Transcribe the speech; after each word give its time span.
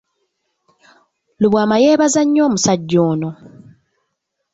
Lubwama 1.41 1.75
yeebaza 1.83 2.21
nnyo 2.23 2.41
omusajja 2.47 2.97
ono. 3.11 3.29